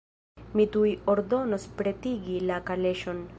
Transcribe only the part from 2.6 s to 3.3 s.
kaleŝon.